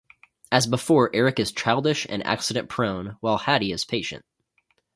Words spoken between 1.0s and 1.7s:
Eric is